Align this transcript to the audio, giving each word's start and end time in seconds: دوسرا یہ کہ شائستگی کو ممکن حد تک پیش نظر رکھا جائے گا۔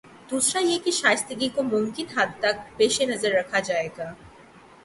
دوسرا 0.29 0.61
یہ 0.61 0.77
کہ 0.83 0.91
شائستگی 0.91 1.49
کو 1.49 1.63
ممکن 1.63 2.05
حد 2.15 2.31
تک 2.39 2.77
پیش 2.77 3.01
نظر 3.01 3.31
رکھا 3.31 3.59
جائے 3.59 3.87
گا۔ 3.97 4.13